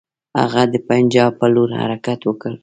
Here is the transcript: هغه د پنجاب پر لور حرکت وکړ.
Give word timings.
هغه 0.39 0.61
د 0.73 0.75
پنجاب 0.87 1.31
پر 1.39 1.49
لور 1.53 1.69
حرکت 1.79 2.19
وکړ. 2.25 2.51